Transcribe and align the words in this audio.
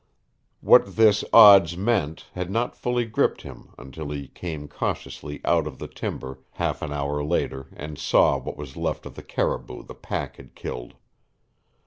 What 0.61 0.95
this 0.95 1.23
odds 1.31 1.77
meant 1.77 2.25
had 2.33 2.49
not 2.49 2.75
fully 2.75 3.05
gripped 3.05 3.43
him 3.43 3.69
until 3.77 4.09
he 4.09 4.29
came 4.29 4.67
cautiously 4.67 5.39
out 5.45 5.67
of 5.67 5.77
the 5.77 5.87
timber 5.87 6.39
half 6.53 6.81
an 6.81 6.91
hour 6.91 7.23
later 7.23 7.67
and 7.75 7.99
saw 7.99 8.39
what 8.39 8.57
was 8.57 8.75
left 8.75 9.05
of 9.05 9.13
the 9.13 9.21
caribou 9.21 9.83
the 9.83 9.93
pack 9.93 10.37
had 10.37 10.55
killed. 10.55 10.95